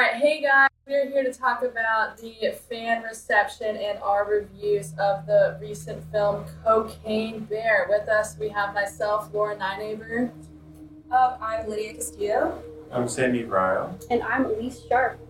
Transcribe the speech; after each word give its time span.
right, 0.00 0.14
hey 0.14 0.42
guys, 0.42 0.68
we're 0.88 1.08
here 1.08 1.22
to 1.22 1.32
talk 1.32 1.62
about 1.62 2.18
the 2.18 2.52
fan 2.68 3.04
reception 3.04 3.76
and 3.76 3.96
our 4.00 4.28
reviews 4.28 4.92
of 4.98 5.24
the 5.24 5.56
recent 5.60 6.02
film 6.10 6.44
Cocaine 6.64 7.44
Bear. 7.44 7.86
With 7.88 8.08
us, 8.08 8.36
we 8.36 8.48
have 8.48 8.74
myself, 8.74 9.32
Laura 9.32 9.54
Nynaber. 9.54 10.32
Um, 11.12 11.34
I'm 11.40 11.68
Lydia 11.68 11.94
Castillo. 11.94 12.60
I'm 12.90 13.06
Sammy 13.08 13.44
Ryle. 13.44 13.96
And 14.10 14.20
I'm 14.24 14.46
Elise 14.46 14.82
Sharp. 14.88 15.20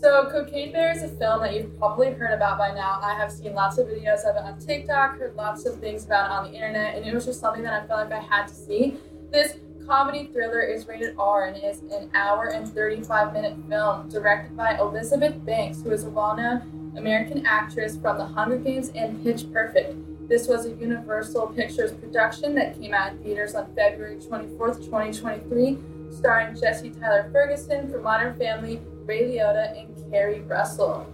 So, 0.00 0.30
Cocaine 0.30 0.72
Bear 0.72 0.92
is 0.92 1.02
a 1.02 1.08
film 1.08 1.42
that 1.42 1.54
you've 1.54 1.78
probably 1.78 2.10
heard 2.10 2.32
about 2.32 2.56
by 2.56 2.72
now. 2.72 3.00
I 3.02 3.12
have 3.12 3.30
seen 3.30 3.52
lots 3.52 3.76
of 3.76 3.88
videos 3.88 4.24
of 4.24 4.34
it 4.36 4.44
on 4.44 4.58
TikTok, 4.58 5.18
heard 5.18 5.36
lots 5.36 5.66
of 5.66 5.78
things 5.78 6.06
about 6.06 6.30
it 6.30 6.32
on 6.32 6.50
the 6.50 6.56
internet, 6.56 6.96
and 6.96 7.04
it 7.04 7.12
was 7.12 7.26
just 7.26 7.38
something 7.38 7.62
that 7.64 7.82
I 7.82 7.86
felt 7.86 8.08
like 8.08 8.18
I 8.18 8.24
had 8.24 8.48
to 8.48 8.54
see. 8.54 8.96
This 9.30 9.58
comedy 9.86 10.30
thriller 10.32 10.60
is 10.60 10.86
rated 10.86 11.14
R 11.18 11.46
and 11.46 11.62
is 11.62 11.80
an 11.92 12.10
hour 12.14 12.46
and 12.46 12.68
35 12.68 13.32
minute 13.32 13.56
film 13.68 14.08
directed 14.08 14.56
by 14.56 14.76
Elizabeth 14.78 15.44
Banks, 15.44 15.82
who 15.82 15.90
is 15.90 16.04
a 16.04 16.10
well 16.10 16.36
known 16.36 16.92
American 16.96 17.44
actress 17.46 17.96
from 17.96 18.18
The 18.18 18.24
Hunger 18.24 18.58
Games 18.58 18.90
and 18.94 19.22
Pitch 19.22 19.50
Perfect. 19.52 19.96
This 20.28 20.48
was 20.48 20.64
a 20.64 20.70
Universal 20.70 21.48
Pictures 21.48 21.92
production 21.92 22.54
that 22.54 22.78
came 22.78 22.94
out 22.94 23.12
in 23.12 23.18
theaters 23.18 23.54
on 23.54 23.66
February 23.74 24.16
24th, 24.16 24.84
2023, 24.84 25.78
starring 26.10 26.58
Jesse 26.58 26.90
Tyler 26.90 27.28
Ferguson 27.30 27.90
from 27.90 28.02
Modern 28.02 28.34
Family, 28.38 28.80
Ray 29.04 29.24
Liotta, 29.24 29.78
and 29.78 30.10
Keri 30.10 30.40
Russell. 30.42 31.06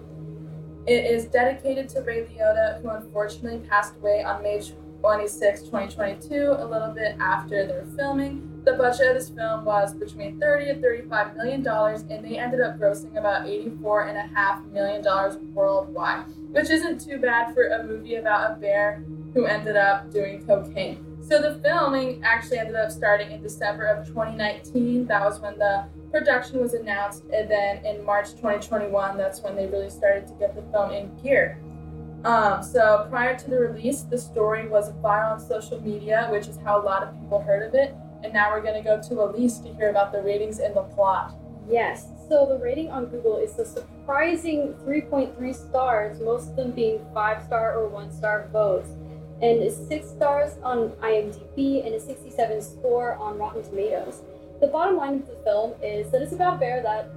It 0.87 1.05
is 1.05 1.25
dedicated 1.27 1.89
to 1.91 2.03
Ray 2.03 2.25
Liotta, 2.25 2.81
who 2.83 2.89
unfortunately 2.91 3.67
passed 3.69 3.97
away 3.97 4.23
on 4.23 4.43
May 4.43 4.61
26, 5.01 5.63
2022, 5.63 6.57
a 6.59 6.65
little 6.65 6.93
bit 6.93 7.17
after 7.19 7.67
their 7.67 7.85
filming. 7.97 8.47
The 8.65 8.75
budget 8.75 9.09
of 9.09 9.15
this 9.15 9.31
film 9.31 9.65
was 9.65 9.95
between 9.95 10.39
30 10.39 10.71
and 10.71 10.83
35 10.83 11.37
million 11.37 11.63
dollars, 11.63 12.03
and 12.11 12.25
they 12.25 12.37
ended 12.39 12.61
up 12.61 12.79
grossing 12.79 13.17
about 13.17 13.49
84 13.49 14.09
and 14.09 14.19
a 14.19 14.35
half 14.35 14.63
million 14.67 15.03
dollars 15.03 15.39
worldwide, 15.55 16.27
which 16.51 16.69
isn't 16.69 17.01
too 17.01 17.19
bad 17.19 17.55
for 17.55 17.69
a 17.69 17.83
movie 17.83 18.17
about 18.17 18.53
a 18.53 18.55
bear 18.57 19.03
who 19.33 19.47
ended 19.47 19.77
up 19.77 20.11
doing 20.13 20.45
cocaine. 20.45 21.07
So 21.23 21.41
the 21.41 21.61
filming 21.61 22.23
actually 22.23 22.59
ended 22.59 22.77
up 22.77 22.91
starting 22.91 23.31
in 23.31 23.41
December 23.43 23.87
of 23.87 24.07
2019. 24.07 25.07
That 25.07 25.23
was 25.23 25.41
when 25.41 25.59
the 25.59 25.87
production 26.11 26.61
was 26.61 26.75
announced, 26.75 27.23
and 27.33 27.51
then 27.51 27.85
in 27.87 28.05
March 28.05 28.33
2021, 28.33 29.17
that's 29.17 29.41
when 29.41 29.57
they 29.57 29.67
really 29.67 29.91
started 29.91 30.27
to 30.27 30.35
get 30.35 30.55
the 30.55 30.63
film 30.73 30.91
in 30.91 31.17
gear. 31.23 31.59
Um, 32.25 32.63
so 32.63 33.07
prior 33.09 33.39
to 33.39 33.51
the 33.51 33.59
release, 33.59 34.03
the 34.03 34.19
story 34.19 34.69
was 34.69 34.93
viral 35.03 35.33
on 35.33 35.41
social 35.41 35.81
media, 35.81 36.29
which 36.31 36.49
is 36.49 36.59
how 36.65 36.81
a 36.81 36.85
lot 36.85 37.03
of 37.03 37.19
people 37.19 37.41
heard 37.41 37.67
of 37.67 37.75
it. 37.75 37.95
And 38.23 38.33
now 38.35 38.51
we're 38.51 38.61
going 38.61 38.75
to 38.75 38.83
go 38.83 39.01
to 39.01 39.23
Elise 39.23 39.59
to 39.59 39.73
hear 39.75 39.89
about 39.89 40.13
the 40.13 40.21
ratings 40.23 40.59
and 40.59 40.75
the 40.75 40.83
plot. 40.83 41.35
Yes, 41.69 42.09
so 42.29 42.47
the 42.47 42.59
rating 42.59 42.91
on 42.91 43.07
Google 43.07 43.39
is 43.39 43.59
a 43.59 43.65
surprising 43.65 44.75
3.3 44.85 45.55
stars, 45.55 46.21
most 46.21 46.51
of 46.51 46.57
them 46.57 46.73
being 46.73 47.01
5 47.15 47.45
star 47.45 47.79
or 47.79 47.89
1 47.89 48.13
star 48.13 48.49
votes, 48.53 48.91
and 49.41 49.73
6 49.73 50.09
stars 50.09 50.53
on 50.63 50.91
IMDb 51.03 51.87
and 51.87 51.95
a 51.95 52.01
67 52.01 52.61
score 52.61 53.15
on 53.17 53.39
Rotten 53.39 53.63
Tomatoes. 53.63 54.23
The 54.61 54.67
bottom 54.67 54.97
line 54.97 55.15
of 55.15 55.27
the 55.27 55.37
film 55.45 55.73
is 55.83 56.11
that 56.11 56.21
it's 56.21 56.33
about 56.33 56.57
a 56.57 56.59
bear 56.59 56.83
that 56.83 57.09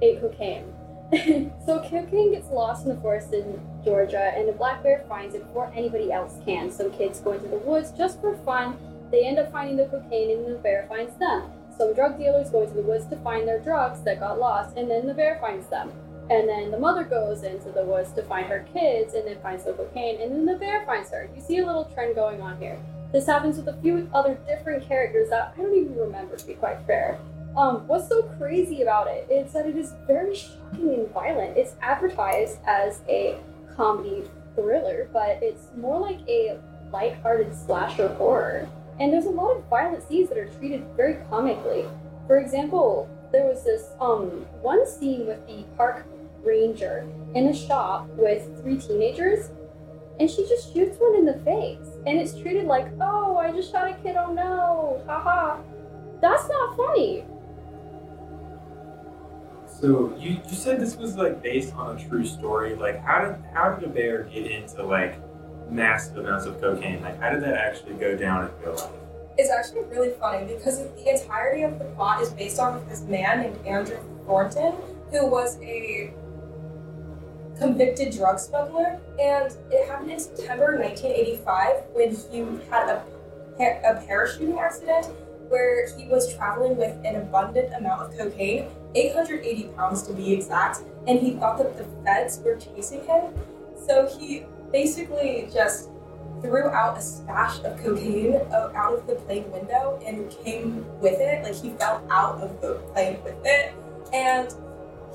ate 0.00 0.20
cocaine. 0.20 0.64
so 1.66 1.78
cocaine 1.80 2.32
gets 2.32 2.48
lost 2.50 2.84
in 2.86 2.94
the 2.94 3.00
forest 3.00 3.32
in 3.32 3.60
Georgia, 3.84 4.32
and 4.36 4.48
a 4.48 4.52
black 4.52 4.82
bear 4.82 5.04
finds 5.08 5.34
it 5.34 5.46
before 5.46 5.70
anybody 5.74 6.10
else 6.10 6.38
can. 6.44 6.70
Some 6.70 6.90
kids 6.92 7.20
go 7.20 7.32
into 7.32 7.48
the 7.48 7.58
woods 7.58 7.92
just 7.92 8.20
for 8.20 8.36
fun 8.38 8.78
they 9.12 9.26
end 9.26 9.38
up 9.38 9.52
finding 9.52 9.76
the 9.76 9.84
cocaine 9.84 10.30
and 10.30 10.46
the 10.46 10.58
bear 10.58 10.86
finds 10.88 11.14
them. 11.18 11.52
Some 11.76 11.94
drug 11.94 12.16
dealers 12.16 12.48
go 12.48 12.62
into 12.62 12.74
the 12.74 12.82
woods 12.82 13.06
to 13.08 13.16
find 13.16 13.46
their 13.46 13.60
drugs 13.60 14.00
that 14.02 14.20
got 14.20 14.40
lost, 14.40 14.76
and 14.76 14.90
then 14.90 15.06
the 15.06 15.14
bear 15.14 15.38
finds 15.38 15.66
them. 15.66 15.92
And 16.30 16.48
then 16.48 16.70
the 16.70 16.78
mother 16.78 17.04
goes 17.04 17.42
into 17.42 17.70
the 17.70 17.84
woods 17.84 18.12
to 18.12 18.22
find 18.22 18.46
her 18.46 18.66
kids 18.72 19.12
and 19.12 19.26
then 19.26 19.38
finds 19.42 19.64
the 19.64 19.74
cocaine, 19.74 20.20
and 20.20 20.32
then 20.32 20.46
the 20.46 20.58
bear 20.58 20.86
finds 20.86 21.10
her. 21.10 21.28
You 21.36 21.42
see 21.42 21.58
a 21.58 21.66
little 21.66 21.84
trend 21.84 22.14
going 22.14 22.40
on 22.40 22.58
here. 22.58 22.78
This 23.12 23.26
happens 23.26 23.58
with 23.58 23.68
a 23.68 23.80
few 23.82 24.08
other 24.14 24.38
different 24.46 24.88
characters 24.88 25.28
that 25.28 25.52
I 25.54 25.60
don't 25.60 25.76
even 25.76 25.94
remember, 25.94 26.36
to 26.36 26.46
be 26.46 26.54
quite 26.54 26.80
fair. 26.86 27.18
Um, 27.56 27.86
what's 27.86 28.08
so 28.08 28.22
crazy 28.38 28.82
about 28.82 29.08
it 29.08 29.26
is 29.30 29.52
that 29.52 29.66
it 29.66 29.76
is 29.76 29.94
very 30.06 30.34
shocking 30.34 30.94
and 30.94 31.12
violent. 31.12 31.56
It's 31.56 31.74
advertised 31.82 32.58
as 32.66 33.00
a 33.08 33.36
comedy 33.76 34.24
thriller, 34.54 35.08
but 35.12 35.38
it's 35.42 35.68
more 35.76 36.00
like 36.00 36.20
a 36.28 36.58
light-hearted 36.90 37.54
slasher 37.54 38.08
horror. 38.08 38.68
And 39.00 39.12
there's 39.12 39.26
a 39.26 39.30
lot 39.30 39.56
of 39.56 39.64
violent 39.64 40.06
scenes 40.08 40.28
that 40.30 40.38
are 40.38 40.48
treated 40.48 40.84
very 40.96 41.16
comically. 41.28 41.84
For 42.26 42.38
example, 42.38 43.08
there 43.32 43.46
was 43.46 43.64
this 43.64 43.90
um, 44.00 44.46
one 44.62 44.86
scene 44.86 45.26
with 45.26 45.46
the 45.46 45.64
park 45.76 46.06
ranger 46.42 47.06
in 47.34 47.48
a 47.48 47.54
shop 47.54 48.08
with 48.16 48.60
three 48.62 48.78
teenagers, 48.78 49.50
and 50.20 50.30
she 50.30 50.46
just 50.48 50.72
shoots 50.72 50.96
one 50.98 51.16
in 51.16 51.24
the 51.24 51.38
face. 51.44 51.88
And 52.06 52.18
it's 52.18 52.38
treated 52.38 52.64
like, 52.66 52.88
oh, 53.00 53.36
I 53.36 53.50
just 53.52 53.72
shot 53.72 53.90
a 53.90 53.94
kid, 53.94 54.16
oh 54.16 54.32
no, 54.32 55.02
haha. 55.06 55.58
That's 56.20 56.48
not 56.48 56.76
funny. 56.76 57.24
So 59.82 60.16
you, 60.18 60.40
you 60.48 60.54
said 60.54 60.80
this 60.80 60.96
was 60.96 61.16
like 61.16 61.42
based 61.42 61.74
on 61.74 61.98
a 61.98 62.08
true 62.08 62.24
story. 62.24 62.74
Like 62.74 63.04
how 63.04 63.24
did 63.24 63.44
how 63.52 63.74
did 63.74 63.84
a 63.84 63.92
bear 63.92 64.22
get 64.22 64.50
into 64.50 64.82
like 64.82 65.20
massive 65.72 66.18
amounts 66.18 66.46
of 66.46 66.60
cocaine. 66.60 67.02
Like, 67.02 67.20
how 67.20 67.30
did 67.30 67.42
that 67.42 67.54
actually 67.54 67.94
go 67.94 68.16
down 68.16 68.44
in 68.44 68.50
real 68.60 68.76
life? 68.76 68.90
It's 69.38 69.50
actually 69.50 69.84
really 69.84 70.10
funny 70.10 70.46
because 70.46 70.78
the 70.78 71.10
entirety 71.10 71.62
of 71.62 71.78
the 71.78 71.86
plot 71.86 72.20
is 72.20 72.30
based 72.30 72.58
on 72.58 72.86
this 72.88 73.00
man 73.02 73.40
named 73.40 73.66
Andrew 73.66 73.98
Thornton, 74.26 74.74
who 75.10 75.26
was 75.26 75.58
a 75.62 76.12
convicted 77.58 78.12
drug 78.12 78.38
smuggler, 78.38 79.00
and 79.18 79.56
it 79.70 79.88
happened 79.88 80.12
in 80.12 80.20
September 80.20 80.76
1985 80.78 81.84
when 81.92 82.10
he 82.10 82.38
had 82.70 82.88
a, 82.88 83.02
a 83.58 84.06
parachuting 84.06 84.58
accident 84.58 85.06
where 85.48 85.88
he 85.96 86.06
was 86.08 86.34
traveling 86.34 86.76
with 86.76 86.94
an 87.04 87.16
abundant 87.16 87.72
amount 87.74 88.02
of 88.02 88.18
cocaine, 88.18 88.68
880 88.94 89.68
pounds 89.76 90.02
to 90.02 90.12
be 90.12 90.32
exact, 90.32 90.80
and 91.06 91.18
he 91.18 91.32
thought 91.32 91.58
that 91.58 91.76
the 91.76 91.84
feds 92.04 92.40
were 92.40 92.56
chasing 92.56 93.04
him. 93.04 93.32
So 93.86 94.06
he 94.18 94.44
basically 94.70 95.48
just 95.52 95.90
threw 96.40 96.66
out 96.68 96.98
a 96.98 97.00
stash 97.00 97.60
of 97.60 97.80
cocaine 97.82 98.34
out 98.52 98.94
of 98.94 99.06
the 99.06 99.14
plane 99.14 99.50
window 99.52 100.00
and 100.04 100.30
came 100.44 100.84
with 101.00 101.20
it. 101.20 101.42
Like 101.44 101.54
he 101.54 101.70
fell 101.70 102.04
out 102.10 102.40
of 102.40 102.60
the 102.60 102.74
plane 102.92 103.22
with 103.22 103.36
it. 103.44 103.72
And 104.12 104.52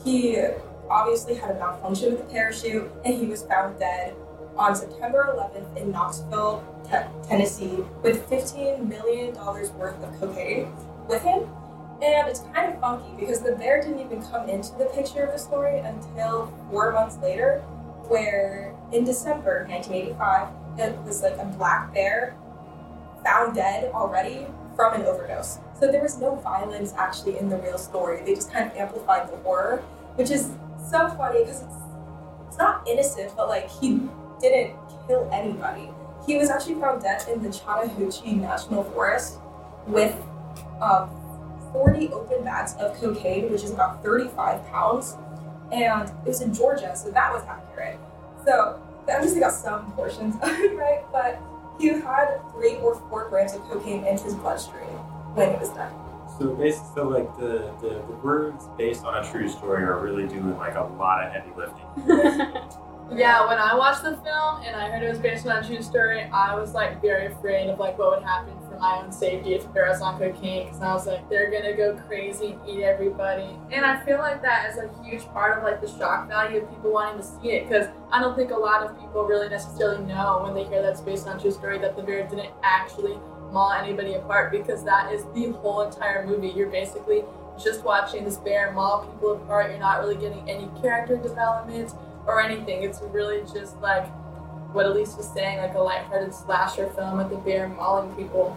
he 0.03 0.41
obviously 0.89 1.35
had 1.35 1.51
a 1.51 1.59
malfunction 1.59 2.11
with 2.11 2.25
the 2.25 2.33
parachute 2.33 2.89
and 3.03 3.15
he 3.15 3.25
was 3.25 3.43
found 3.43 3.77
dead 3.77 4.15
on 4.55 4.75
September 4.75 5.35
11th 5.35 5.77
in 5.77 5.91
Knoxville, 5.91 6.63
te- 6.85 7.27
Tennessee, 7.27 7.83
with 8.01 8.27
$15 8.29 8.87
million 8.87 9.35
worth 9.35 10.03
of 10.03 10.19
cocaine 10.19 10.71
with 11.07 11.21
him. 11.21 11.47
And 12.01 12.27
it's 12.27 12.41
kind 12.53 12.73
of 12.73 12.79
funky 12.79 13.09
because 13.19 13.41
the 13.41 13.53
bear 13.53 13.81
didn't 13.81 13.99
even 13.99 14.21
come 14.21 14.47
into 14.49 14.75
the 14.77 14.85
picture 14.85 15.23
of 15.23 15.31
the 15.31 15.39
story 15.39 15.79
until 15.79 16.53
four 16.69 16.91
months 16.91 17.17
later, 17.17 17.59
where 18.07 18.75
in 18.91 19.03
December 19.03 19.65
1985, 19.67 20.47
it 20.79 20.97
was 21.05 21.23
like 21.23 21.37
a 21.37 21.45
black 21.57 21.93
bear 21.93 22.35
found 23.23 23.55
dead 23.55 23.91
already 23.93 24.45
from 24.75 24.93
an 24.93 25.01
overdose. 25.07 25.57
So 25.79 25.91
there 25.91 26.03
was 26.03 26.19
no 26.19 26.35
violence 26.35 26.93
actually 26.97 27.39
in 27.39 27.49
the 27.49 27.57
real 27.57 27.79
story. 27.79 28.21
They 28.23 28.35
just 28.35 28.53
kind 28.53 28.71
of 28.71 28.77
amplified 28.77 29.31
the 29.31 29.37
horror, 29.37 29.83
which 30.15 30.29
is 30.29 30.51
so 30.89 31.09
funny 31.17 31.39
because 31.39 31.63
it's 31.63 31.73
it's 32.47 32.57
not 32.57 32.87
innocent, 32.87 33.33
but 33.35 33.49
like 33.49 33.69
he 33.69 34.01
didn't 34.41 34.75
kill 35.07 35.29
anybody. 35.31 35.89
He 36.25 36.37
was 36.37 36.49
actually 36.49 36.75
found 36.75 37.03
dead 37.03 37.23
in 37.31 37.41
the 37.43 37.51
Chattahoochee 37.51 38.33
National 38.33 38.83
Forest 38.83 39.37
with 39.85 40.15
um, 40.81 41.09
40 41.71 42.09
open 42.09 42.43
bags 42.43 42.75
of 42.79 42.95
cocaine, 42.95 43.51
which 43.51 43.63
is 43.63 43.71
about 43.71 44.03
35 44.03 44.65
pounds, 44.67 45.15
and 45.71 46.09
it 46.09 46.27
was 46.27 46.41
in 46.41 46.53
Georgia, 46.53 46.95
so 46.95 47.11
that 47.11 47.31
was 47.31 47.43
accurate. 47.43 47.99
So 48.45 48.81
I'm 49.09 49.23
just 49.23 49.39
got 49.39 49.53
some 49.53 49.91
portions 49.93 50.35
of 50.35 50.49
it 50.49 50.75
right, 50.75 51.03
but 51.11 51.41
he 51.79 51.87
had 51.87 52.39
three 52.51 52.77
or 52.77 52.95
four 53.09 53.29
grams 53.29 53.53
of 53.53 53.61
cocaine 53.63 54.05
in 54.05 54.17
his 54.17 54.35
bloodstream 54.35 54.87
when 55.35 55.49
it 55.49 55.59
was 55.59 55.69
done. 55.69 55.93
So 56.39 56.53
basically, 56.53 56.89
so 56.95 57.07
like 57.07 57.37
the, 57.37 57.71
the, 57.81 57.95
the 57.95 58.13
words 58.23 58.65
based 58.77 59.03
on 59.05 59.23
a 59.23 59.31
true 59.31 59.49
story 59.49 59.83
are 59.83 59.99
really 59.99 60.27
doing 60.27 60.57
like 60.57 60.75
a 60.75 60.83
lot 60.83 61.25
of 61.25 61.31
heavy 61.31 61.51
lifting. 61.55 61.85
Yeah, 63.15 63.47
when 63.47 63.57
I 63.57 63.73
watched 63.73 64.03
the 64.03 64.17
film 64.17 64.61
and 64.63 64.75
I 64.75 64.89
heard 64.89 65.01
it 65.01 65.09
was 65.09 65.17
based 65.17 65.47
on 65.47 65.63
a 65.63 65.65
true 65.65 65.81
story, 65.81 66.23
I 66.23 66.53
was 66.55 66.73
like 66.73 67.01
very 67.01 67.27
afraid 67.27 67.69
of 67.69 67.79
like 67.79 67.97
what 67.97 68.17
would 68.17 68.23
happen 68.23 68.53
for 68.69 68.77
my 68.77 69.01
own 69.01 69.13
safety 69.13 69.53
if 69.53 69.71
there 69.73 69.87
was 69.87 70.01
on 70.01 70.19
cocaine 70.19 70.65
because 70.65 70.81
I 70.81 70.93
was 70.93 71.07
like 71.07 71.27
they're 71.29 71.49
gonna 71.49 71.75
go 71.75 71.95
crazy 72.07 72.51
and 72.51 72.69
eat 72.69 72.83
everybody. 72.83 73.47
And 73.71 73.85
I 73.85 74.03
feel 74.03 74.17
like 74.17 74.41
that 74.41 74.69
is 74.69 74.77
a 74.77 74.89
huge 75.03 75.23
part 75.27 75.57
of 75.57 75.63
like 75.63 75.79
the 75.79 75.87
shock 75.87 76.27
value 76.27 76.61
of 76.61 76.69
people 76.69 76.91
wanting 76.91 77.21
to 77.21 77.25
see 77.25 77.51
it 77.51 77.69
because 77.69 77.87
I 78.11 78.19
don't 78.19 78.35
think 78.35 78.51
a 78.51 78.57
lot 78.57 78.83
of 78.83 78.99
people 78.99 79.23
really 79.23 79.47
necessarily 79.47 80.03
know 80.05 80.41
when 80.43 80.53
they 80.53 80.65
hear 80.65 80.81
that's 80.81 81.01
based 81.01 81.27
on 81.27 81.39
true 81.39 81.51
story 81.51 81.79
that 81.79 81.95
the 81.95 82.03
bear 82.03 82.27
didn't 82.27 82.51
actually 82.61 83.17
maul 83.51 83.71
anybody 83.71 84.15
apart 84.15 84.51
because 84.51 84.83
that 84.83 85.13
is 85.13 85.23
the 85.33 85.51
whole 85.59 85.81
entire 85.81 86.27
movie. 86.27 86.49
You're 86.49 86.69
basically 86.69 87.23
just 87.57 87.83
watching 87.85 88.25
this 88.25 88.37
bear 88.37 88.71
maul 88.73 89.05
people 89.05 89.33
apart. 89.33 89.71
You're 89.71 89.79
not 89.79 90.01
really 90.01 90.17
getting 90.17 90.47
any 90.49 90.69
character 90.81 91.15
development 91.15 91.93
or 92.27 92.41
anything. 92.41 92.83
It's 92.83 93.01
really 93.01 93.41
just 93.53 93.77
like 93.81 94.05
what 94.73 94.85
Elise 94.85 95.15
was 95.15 95.27
saying, 95.27 95.57
like 95.57 95.73
a 95.73 95.79
lighthearted 95.79 96.33
slasher 96.33 96.89
film 96.91 97.17
with 97.17 97.29
the 97.29 97.37
bear 97.37 97.67
mauling 97.69 98.13
people. 98.15 98.55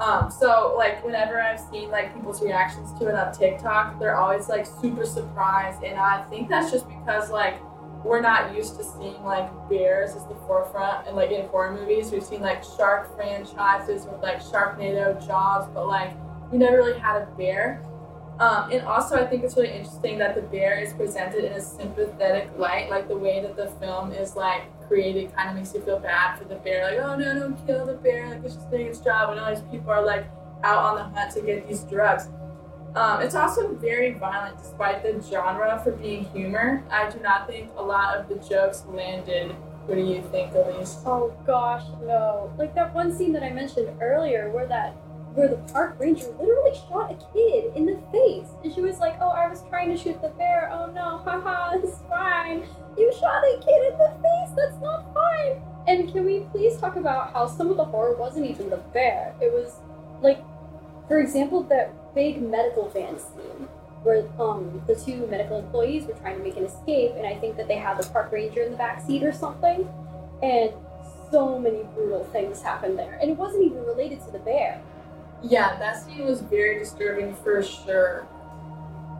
Um, 0.00 0.30
so 0.30 0.74
like 0.76 1.04
whenever 1.04 1.40
I've 1.40 1.60
seen 1.60 1.90
like 1.90 2.14
people's 2.14 2.42
reactions 2.42 2.98
to 2.98 3.08
it 3.08 3.14
on 3.14 3.32
TikTok, 3.32 3.98
they're 4.00 4.16
always 4.16 4.48
like 4.48 4.66
super 4.66 5.04
surprised, 5.04 5.82
and 5.84 5.98
I 5.98 6.22
think 6.24 6.48
that's 6.48 6.70
just 6.70 6.88
because 6.88 7.30
like 7.30 7.60
we're 8.02 8.20
not 8.20 8.56
used 8.56 8.78
to 8.78 8.84
seeing 8.84 9.22
like 9.24 9.50
bears 9.68 10.16
as 10.16 10.26
the 10.26 10.34
forefront 10.46 11.06
and 11.06 11.16
like 11.16 11.30
in 11.30 11.46
horror 11.48 11.72
movies. 11.72 12.10
We've 12.10 12.24
seen 12.24 12.40
like 12.40 12.64
shark 12.64 13.14
franchises 13.14 14.06
with 14.06 14.22
like 14.22 14.40
Sharknado, 14.40 15.24
Jaws, 15.26 15.68
but 15.74 15.86
like 15.86 16.12
we 16.50 16.56
never 16.56 16.78
really 16.78 16.98
had 16.98 17.22
a 17.22 17.26
bear. 17.36 17.84
Um, 18.40 18.72
and 18.72 18.82
also, 18.86 19.16
I 19.16 19.26
think 19.26 19.44
it's 19.44 19.54
really 19.54 19.70
interesting 19.70 20.18
that 20.18 20.34
the 20.34 20.40
bear 20.40 20.80
is 20.80 20.94
presented 20.94 21.44
in 21.44 21.52
a 21.52 21.60
sympathetic 21.60 22.50
light, 22.56 22.88
like 22.88 23.06
the 23.06 23.16
way 23.16 23.42
that 23.42 23.54
the 23.54 23.66
film 23.78 24.12
is 24.12 24.34
like 24.34 24.62
created 24.88 25.36
kind 25.36 25.50
of 25.50 25.56
makes 25.56 25.74
you 25.74 25.82
feel 25.82 25.98
bad 25.98 26.38
for 26.38 26.44
the 26.44 26.54
bear. 26.54 26.90
Like, 26.90 27.04
oh 27.04 27.16
no, 27.16 27.38
don't 27.38 27.66
kill 27.66 27.84
the 27.84 27.94
bear. 27.94 28.30
Like 28.30 28.42
it's 28.42 28.54
just 28.54 28.70
doing 28.70 28.86
its 28.86 28.98
job. 28.98 29.30
And 29.30 29.38
all 29.38 29.54
these 29.54 29.62
people 29.70 29.90
are 29.90 30.04
like 30.04 30.26
out 30.64 30.78
on 30.84 30.96
the 30.96 31.20
hunt 31.20 31.34
to 31.34 31.42
get 31.42 31.68
these 31.68 31.82
drugs. 31.84 32.28
Um, 32.94 33.20
it's 33.20 33.34
also 33.34 33.74
very 33.74 34.14
violent 34.14 34.56
despite 34.56 35.02
the 35.02 35.22
genre 35.30 35.78
for 35.84 35.92
being 35.92 36.24
humor. 36.24 36.82
I 36.90 37.10
do 37.10 37.20
not 37.20 37.46
think 37.46 37.70
a 37.76 37.82
lot 37.82 38.16
of 38.16 38.28
the 38.30 38.36
jokes 38.36 38.84
landed. 38.88 39.50
What 39.84 39.96
do 39.96 40.00
you 40.00 40.22
think, 40.30 40.54
Elise? 40.54 40.96
Oh 41.04 41.34
gosh, 41.46 41.84
no. 42.02 42.50
Like 42.56 42.74
that 42.74 42.94
one 42.94 43.12
scene 43.12 43.32
that 43.32 43.42
I 43.42 43.50
mentioned 43.50 43.90
earlier 44.00 44.50
where 44.50 44.66
that 44.66 44.96
where 45.34 45.48
the 45.48 45.56
park 45.72 45.96
ranger 45.98 46.26
literally 46.38 46.74
shot 46.88 47.12
a 47.12 47.32
kid 47.32 47.72
in 47.76 47.86
the 47.86 47.98
face. 48.10 48.48
And 48.64 48.72
she 48.74 48.80
was 48.80 48.98
like, 48.98 49.16
Oh, 49.20 49.30
I 49.30 49.48
was 49.48 49.62
trying 49.68 49.90
to 49.90 49.96
shoot 49.96 50.20
the 50.22 50.28
bear. 50.30 50.70
Oh 50.72 50.90
no, 50.92 51.18
haha, 51.24 51.76
it's 51.76 51.98
fine. 52.08 52.64
You 52.98 53.12
shot 53.12 53.42
a 53.44 53.58
kid 53.64 53.92
in 53.92 53.98
the 53.98 54.12
face, 54.22 54.56
that's 54.56 54.80
not 54.82 55.12
fine. 55.14 55.62
And 55.86 56.12
can 56.12 56.24
we 56.24 56.40
please 56.52 56.78
talk 56.78 56.96
about 56.96 57.32
how 57.32 57.46
some 57.46 57.70
of 57.70 57.76
the 57.76 57.84
horror 57.84 58.16
wasn't 58.16 58.46
even 58.46 58.70
the 58.70 58.76
bear? 58.92 59.34
It 59.40 59.52
was 59.52 59.76
like 60.20 60.42
for 61.10 61.18
example, 61.18 61.64
that 61.64 62.14
big 62.14 62.40
medical 62.40 62.88
van 62.88 63.18
scene 63.18 63.66
where 64.04 64.24
um, 64.38 64.80
the 64.86 64.94
two 64.94 65.26
medical 65.26 65.58
employees 65.58 66.06
were 66.06 66.14
trying 66.14 66.38
to 66.38 66.42
make 66.44 66.56
an 66.56 66.64
escape, 66.64 67.14
and 67.16 67.26
I 67.26 67.34
think 67.34 67.56
that 67.56 67.66
they 67.66 67.78
had 67.78 67.98
the 68.00 68.08
park 68.10 68.30
ranger 68.30 68.62
in 68.62 68.70
the 68.70 68.78
back 68.78 69.04
seat 69.04 69.24
or 69.24 69.32
something, 69.32 69.88
and 70.40 70.72
so 71.32 71.58
many 71.58 71.82
brutal 71.94 72.24
things 72.26 72.62
happened 72.62 72.96
there, 72.96 73.18
and 73.20 73.28
it 73.28 73.36
wasn't 73.36 73.64
even 73.64 73.84
related 73.84 74.24
to 74.24 74.30
the 74.30 74.38
bear. 74.38 74.80
Yeah, 75.42 75.78
that 75.78 76.02
scene 76.02 76.24
was 76.24 76.40
very 76.40 76.78
disturbing 76.78 77.34
for 77.34 77.62
sure. 77.62 78.26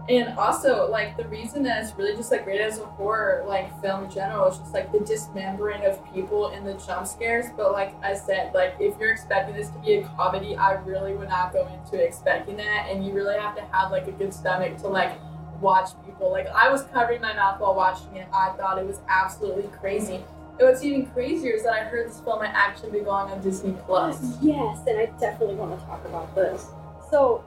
And 0.08 0.36
also, 0.36 0.90
like 0.90 1.16
the 1.16 1.28
reason 1.28 1.62
that 1.62 1.84
it's 1.84 1.96
really 1.96 2.16
just 2.16 2.32
like 2.32 2.44
rated 2.44 2.66
as 2.66 2.80
a 2.80 2.84
horror 2.84 3.44
like 3.46 3.80
film 3.80 4.04
in 4.04 4.10
general 4.10 4.48
is 4.48 4.58
just 4.58 4.74
like 4.74 4.90
the 4.90 4.98
dismembering 5.00 5.84
of 5.84 6.00
people 6.12 6.48
and 6.48 6.66
the 6.66 6.74
jump 6.84 7.06
scares. 7.06 7.46
But 7.56 7.72
like 7.72 7.94
I 8.02 8.14
said, 8.14 8.52
like 8.52 8.74
if 8.80 8.98
you're 8.98 9.12
expecting 9.12 9.54
this 9.54 9.68
to 9.68 9.78
be 9.78 9.94
a 9.94 10.08
comedy, 10.16 10.56
I 10.56 10.72
really 10.82 11.14
would 11.14 11.28
not 11.28 11.52
go 11.52 11.68
into 11.68 12.02
expecting 12.02 12.56
that. 12.56 12.88
And 12.90 13.06
you 13.06 13.12
really 13.12 13.38
have 13.38 13.54
to 13.56 13.62
have 13.66 13.92
like 13.92 14.08
a 14.08 14.12
good 14.12 14.34
stomach 14.34 14.78
to 14.78 14.88
like 14.88 15.16
watch 15.60 15.90
people. 16.04 16.30
Like 16.30 16.48
I 16.48 16.70
was 16.70 16.82
covering 16.84 17.20
my 17.20 17.34
mouth 17.34 17.60
while 17.60 17.74
watching 17.74 18.16
it. 18.16 18.26
I 18.32 18.50
thought 18.56 18.78
it 18.78 18.86
was 18.86 19.00
absolutely 19.08 19.68
crazy. 19.78 20.24
And 20.60 20.68
what's 20.68 20.84
even 20.84 21.06
crazier 21.06 21.52
is 21.52 21.62
that 21.62 21.72
I 21.72 21.84
heard 21.84 22.10
this 22.10 22.20
film 22.20 22.40
might 22.40 22.52
actually 22.52 22.90
be 22.90 22.98
going 23.00 23.30
on 23.32 23.40
Disney 23.40 23.74
Plus. 23.86 24.36
Yes, 24.42 24.80
and 24.86 24.98
I 24.98 25.06
definitely 25.18 25.54
want 25.54 25.80
to 25.80 25.86
talk 25.86 26.04
about 26.04 26.34
this. 26.34 26.66
So, 27.10 27.42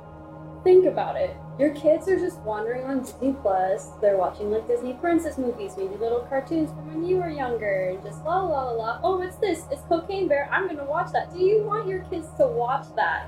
think 0.64 0.88
about 0.88 1.16
it. 1.16 1.38
Your 1.60 1.76
kids 1.76 2.08
are 2.08 2.18
just 2.18 2.40
wandering 2.40 2.86
on 2.86 3.02
Disney 3.02 3.34
Plus. 3.40 3.90
They're 4.02 4.18
watching 4.18 4.50
like 4.50 4.68
Disney 4.68 4.94
princess 4.94 5.38
movies, 5.38 5.74
maybe 5.78 5.96
little 5.98 6.22
cartoons 6.22 6.72
from 6.72 6.88
when 6.88 7.06
you 7.08 7.18
were 7.18 7.30
younger, 7.30 7.90
and 7.92 8.02
just 8.02 8.24
la 8.26 8.42
la 8.42 8.64
la 8.64 8.72
la. 8.72 9.00
Oh, 9.04 9.20
what's 9.20 9.36
this? 9.36 9.66
It's 9.70 9.84
Cocaine 9.84 10.28
Bear. 10.28 10.50
I'm 10.52 10.68
gonna 10.68 10.84
watch 10.84 11.12
that. 11.12 11.32
Do 11.32 11.40
you 11.40 11.64
want 11.64 11.88
your 11.88 12.00
kids 12.06 12.30
to 12.40 12.48
watch 12.48 12.88
that? 12.96 13.28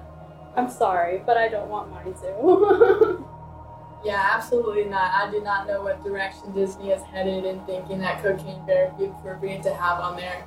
I'm 0.57 0.67
sorry, 0.67 1.21
but 1.23 1.37
I 1.37 1.47
don't 1.47 1.69
want 1.69 1.91
mine 1.91 2.15
to. 2.23 3.21
Yeah, 4.05 4.29
absolutely 4.33 4.85
not. 4.85 5.11
I 5.13 5.31
do 5.31 5.41
not 5.41 5.67
know 5.67 5.81
what 5.81 6.03
direction 6.03 6.53
Disney 6.53 6.91
is 6.91 7.01
headed 7.03 7.43
in 7.43 7.59
thinking 7.65 7.99
that 7.99 8.21
Cocaine 8.21 8.63
Bear 8.65 8.89
would 8.89 8.97
be 8.99 9.05
appropriate 9.05 9.63
to 9.63 9.73
have 9.73 9.99
on 9.99 10.15
there. 10.15 10.45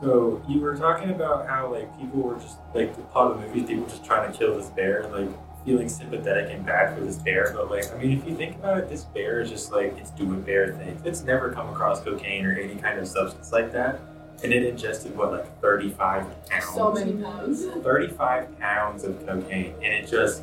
So 0.00 0.42
you 0.48 0.60
were 0.60 0.76
talking 0.76 1.10
about 1.10 1.46
how 1.46 1.72
like 1.72 1.96
people 1.98 2.20
were 2.20 2.36
just 2.36 2.58
like 2.74 2.94
the 2.94 3.02
plot 3.02 3.32
of 3.32 3.40
the 3.40 3.46
movie, 3.46 3.62
people 3.62 3.86
just 3.86 4.04
trying 4.04 4.30
to 4.30 4.36
kill 4.36 4.56
this 4.56 4.68
bear 4.70 5.02
and 5.02 5.12
like 5.12 5.64
feeling 5.64 5.88
sympathetic 5.88 6.50
and 6.50 6.66
bad 6.66 6.94
for 6.94 7.04
this 7.04 7.16
bear. 7.16 7.52
But 7.54 7.70
like, 7.70 7.90
I 7.92 7.96
mean, 7.96 8.18
if 8.18 8.26
you 8.26 8.36
think 8.36 8.56
about 8.56 8.78
it, 8.78 8.88
this 8.88 9.04
bear 9.04 9.40
is 9.40 9.50
just 9.50 9.72
like 9.72 9.96
it's 9.98 10.10
doing 10.10 10.42
bear 10.42 10.74
things. 10.74 11.00
It's 11.04 11.22
never 11.22 11.52
come 11.52 11.68
across 11.70 12.00
cocaine 12.00 12.44
or 12.44 12.52
any 12.52 12.74
kind 12.76 12.98
of 12.98 13.06
substance 13.06 13.52
like 13.52 13.72
that, 13.72 14.00
and 14.42 14.52
it 14.52 14.64
ingested 14.64 15.16
what 15.16 15.32
like 15.32 15.60
thirty 15.60 15.90
five 15.90 16.26
pounds. 16.48 16.74
So 16.74 16.92
many 16.92 17.12
pounds. 17.12 17.64
35 17.64 18.58
pounds 18.58 19.04
of 19.04 19.24
cocaine 19.26 19.74
and 19.74 19.92
it 19.92 20.08
just 20.10 20.42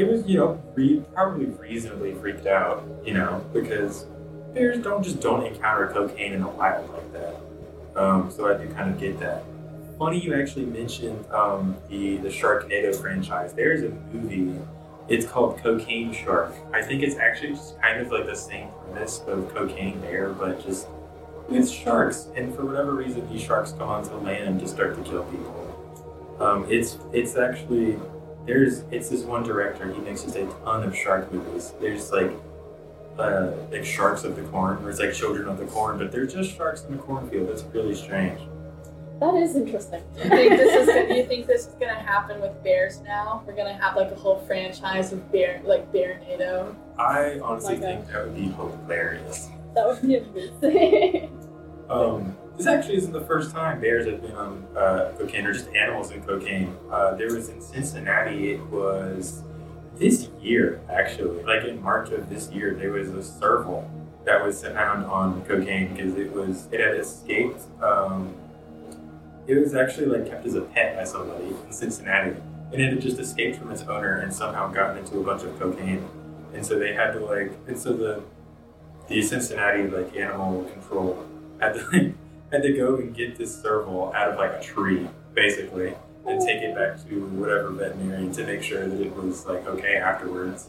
it 0.00 0.08
was 0.08 0.26
you 0.26 0.38
know 0.38 0.60
re- 0.74 1.02
probably 1.12 1.46
reasonably 1.46 2.14
freaked 2.14 2.46
out 2.46 2.84
you 3.04 3.12
know 3.12 3.44
because 3.52 4.06
bears 4.54 4.78
don't 4.78 5.02
just 5.02 5.20
don't 5.20 5.44
encounter 5.44 5.88
cocaine 5.88 6.32
in 6.32 6.40
the 6.40 6.48
wild 6.48 6.88
like 6.90 7.12
that. 7.12 7.36
Um, 7.96 8.30
so 8.30 8.48
i 8.48 8.56
do 8.56 8.72
kind 8.72 8.90
of 8.90 8.98
get 8.98 9.20
that. 9.20 9.44
Funny 9.98 10.18
you 10.18 10.34
actually 10.34 10.64
mentioned 10.64 11.30
um, 11.30 11.76
the 11.88 12.16
the 12.18 12.28
sharknado 12.28 12.96
franchise. 12.96 13.52
There's 13.52 13.82
a 13.82 13.90
movie 14.12 14.58
it's 15.08 15.26
called 15.26 15.58
cocaine 15.58 16.12
shark. 16.12 16.54
I 16.72 16.82
think 16.82 17.02
it's 17.02 17.16
actually 17.16 17.54
just 17.54 17.80
kind 17.82 18.00
of 18.00 18.10
like 18.10 18.26
the 18.26 18.36
same 18.36 18.68
premise 18.84 19.20
of 19.26 19.52
cocaine 19.54 20.00
bear 20.00 20.30
but 20.30 20.64
just 20.64 20.86
with 21.48 21.68
sharks 21.68 22.28
and 22.36 22.54
for 22.54 22.64
whatever 22.64 22.94
reason 22.94 23.28
these 23.28 23.42
sharks 23.42 23.72
come 23.72 23.88
onto 23.88 24.14
land 24.18 24.60
to 24.60 24.68
start 24.68 24.96
to 24.96 25.10
kill 25.10 25.24
people. 25.24 26.36
Um, 26.40 26.64
it's 26.70 26.96
it's 27.12 27.36
actually 27.36 27.98
there's 28.46 28.80
it's 28.90 29.08
this 29.08 29.22
one 29.22 29.42
director 29.42 29.92
he 29.92 30.00
makes 30.00 30.22
just 30.22 30.36
a 30.36 30.46
ton 30.64 30.82
of 30.82 30.96
shark 30.96 31.32
movies 31.32 31.72
there's 31.80 32.10
like 32.10 32.30
uh, 33.18 33.50
like 33.70 33.84
sharks 33.84 34.24
of 34.24 34.34
the 34.36 34.42
corn 34.44 34.82
or 34.84 34.90
it's 34.90 34.98
like 34.98 35.12
children 35.12 35.46
of 35.46 35.58
the 35.58 35.66
corn 35.66 35.98
but 35.98 36.10
they're 36.10 36.26
just 36.26 36.56
sharks 36.56 36.84
in 36.84 36.96
the 36.96 37.02
cornfield 37.02 37.48
it's 37.50 37.62
really 37.64 37.94
strange 37.94 38.40
that 39.20 39.34
is 39.34 39.54
interesting. 39.54 40.02
Do 40.16 40.22
you 40.22 40.30
think 40.30 40.56
this 40.56 40.74
is 40.74 40.86
gonna, 40.86 41.08
do 41.08 41.14
you 41.14 41.26
think 41.26 41.46
this 41.46 41.66
is 41.66 41.74
gonna 41.74 41.92
happen 41.92 42.40
with 42.40 42.64
bears 42.64 43.02
now? 43.02 43.44
We're 43.46 43.54
gonna 43.54 43.76
have 43.76 43.94
like 43.94 44.10
a 44.10 44.14
whole 44.14 44.38
franchise 44.46 45.12
of 45.12 45.30
bear 45.30 45.60
like 45.62 45.92
Bearnado. 45.92 46.74
i 46.98 47.38
honestly 47.40 47.74
my 47.74 47.80
think 47.82 48.06
that 48.08 48.24
would 48.24 48.34
be 48.34 48.44
hilarious 48.44 49.50
That 49.74 49.86
would 49.88 50.00
be 50.00 50.16
amazing. 50.16 51.36
um, 51.90 52.36
this 52.56 52.66
actually 52.66 52.96
isn't 52.96 53.12
the 53.12 53.22
first 53.22 53.50
time 53.52 53.80
bears 53.80 54.06
have 54.06 54.22
been 54.22 54.32
on 54.32 54.66
uh, 54.76 55.12
cocaine 55.18 55.46
or 55.46 55.52
just 55.52 55.68
animals 55.74 56.10
in 56.12 56.22
cocaine. 56.22 56.76
Uh, 56.90 57.14
there 57.14 57.32
was 57.32 57.48
in 57.48 57.60
cincinnati 57.60 58.52
it 58.52 58.66
was 58.66 59.42
this 59.96 60.28
year 60.40 60.80
actually. 60.88 61.42
Like 61.42 61.64
in 61.64 61.82
march 61.82 62.10
of 62.10 62.28
this 62.30 62.50
year 62.50 62.74
there 62.74 62.92
was 62.92 63.08
a 63.08 63.22
serval 63.22 63.90
that 64.24 64.44
was 64.44 64.62
found 64.62 65.06
on 65.06 65.42
cocaine 65.44 65.94
because 65.94 66.14
it 66.16 66.32
was 66.32 66.68
it 66.70 66.80
had 66.80 66.96
escaped 66.96 67.62
um, 67.82 68.34
it 69.46 69.54
was 69.54 69.74
actually 69.74 70.06
like 70.06 70.28
kept 70.28 70.46
as 70.46 70.54
a 70.54 70.60
pet 70.60 70.96
by 70.96 71.04
somebody 71.04 71.46
in 71.66 71.72
cincinnati. 71.72 72.36
And 72.72 72.80
it 72.80 72.92
had 72.92 73.00
just 73.00 73.18
escaped 73.18 73.58
from 73.58 73.72
its 73.72 73.82
owner 73.82 74.18
and 74.18 74.32
somehow 74.32 74.70
gotten 74.70 74.98
into 74.98 75.18
a 75.18 75.24
bunch 75.24 75.42
of 75.42 75.58
cocaine. 75.58 76.08
And 76.54 76.64
so 76.64 76.78
they 76.78 76.92
had 76.92 77.12
to 77.12 77.20
like 77.20 77.52
and 77.66 77.76
so 77.76 77.92
the 77.94 78.22
the 79.08 79.22
cincinnati 79.22 79.88
like 79.88 80.14
animal 80.14 80.64
control 80.64 81.26
had 81.60 81.74
to 81.74 81.86
like 81.92 82.14
had 82.52 82.62
to 82.62 82.72
go 82.72 82.96
and 82.96 83.14
get 83.14 83.36
this 83.36 83.60
serval 83.62 84.12
out 84.14 84.30
of 84.30 84.36
like 84.38 84.52
a 84.52 84.62
tree 84.62 85.06
basically 85.34 85.94
and 86.26 86.40
take 86.40 86.62
it 86.62 86.74
back 86.74 86.96
to 87.08 87.26
whatever 87.26 87.70
veterinarian 87.70 88.32
to 88.32 88.44
make 88.44 88.62
sure 88.62 88.86
that 88.88 89.00
it 89.00 89.14
was 89.14 89.46
like 89.46 89.66
okay 89.66 89.96
afterwards. 89.96 90.68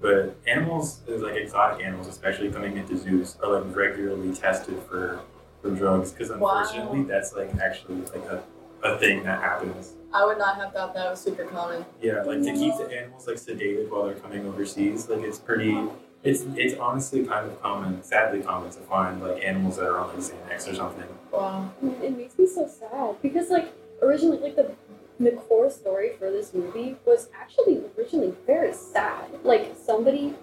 But 0.00 0.34
animals, 0.46 1.00
like 1.06 1.36
exotic 1.36 1.84
animals, 1.84 2.06
especially 2.08 2.50
coming 2.50 2.76
into 2.78 2.96
zoos, 2.96 3.36
are 3.42 3.60
like 3.60 3.76
regularly 3.76 4.34
tested 4.34 4.78
for 4.88 5.20
for 5.62 5.70
drugs 5.70 6.10
because 6.12 6.30
Wow. 6.30 6.58
unfortunately 6.58 7.02
that's 7.04 7.34
like 7.34 7.54
actually 7.56 7.96
like 7.96 8.24
a, 8.24 8.42
a 8.82 8.98
thing 8.98 9.22
that 9.24 9.40
happens. 9.40 9.92
I 10.12 10.24
would 10.24 10.38
not 10.38 10.56
have 10.56 10.72
thought 10.72 10.94
that 10.94 11.08
was 11.10 11.20
super 11.20 11.44
common. 11.44 11.84
Yeah, 12.02 12.22
like 12.22 12.42
to 12.42 12.52
keep 12.52 12.76
the 12.78 12.90
animals 12.92 13.26
like 13.26 13.36
sedated 13.36 13.90
while 13.90 14.06
they're 14.06 14.14
coming 14.14 14.46
overseas, 14.46 15.08
like 15.08 15.20
it's 15.20 15.38
pretty. 15.38 15.76
It's 16.22 16.44
it's 16.54 16.78
honestly 16.78 17.24
kind 17.24 17.46
of 17.46 17.60
common, 17.62 18.02
sadly 18.02 18.42
common 18.42 18.70
to 18.70 18.78
find 18.80 19.22
like 19.22 19.42
animals 19.42 19.76
that 19.76 19.86
are 19.86 19.98
on 19.98 20.08
like 20.08 20.18
Xanax 20.18 20.70
or 20.70 20.74
something. 20.74 21.06
Wow. 21.32 21.70
it 22.02 22.16
makes 22.16 22.38
me 22.38 22.46
so 22.46 22.68
sad 22.68 23.16
because 23.22 23.48
like 23.48 23.72
originally 24.02 24.38
like 24.38 24.56
the 24.56 24.74
the 25.18 25.32
core 25.32 25.70
story 25.70 26.12
for 26.18 26.30
this 26.30 26.52
movie 26.54 26.96
was 27.06 27.28
actually 27.34 27.82
originally 27.96 28.34
very 28.46 28.72
sad. 28.74 29.26
Like 29.44 29.74
somebody 29.82 30.34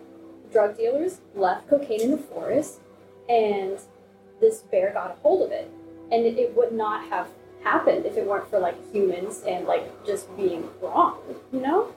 drug 0.52 0.78
dealers 0.78 1.20
left 1.36 1.70
cocaine 1.70 2.02
in 2.02 2.12
the 2.12 2.18
forest 2.18 2.80
and 3.30 3.80
this 4.40 4.60
bear 4.72 4.94
got 4.94 5.12
a 5.12 5.16
hold 5.22 5.46
of 5.46 5.52
it. 5.52 5.70
And 6.12 6.26
it, 6.26 6.38
it 6.38 6.56
would 6.56 6.72
not 6.72 7.08
have 7.10 7.28
happened 7.64 8.06
if 8.06 8.18
it 8.18 8.26
weren't 8.26 8.50
for 8.50 8.60
like 8.60 8.76
humans 8.94 9.44
and 9.48 9.66
like 9.66 10.06
just 10.06 10.36
being 10.38 10.70
wrong, 10.82 11.18
you 11.52 11.60
know? 11.60 11.94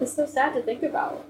It's 0.00 0.14
so 0.14 0.26
sad 0.26 0.54
to 0.54 0.62
think 0.62 0.82
about. 0.82 1.26